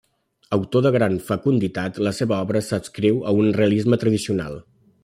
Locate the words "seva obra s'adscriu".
2.21-3.25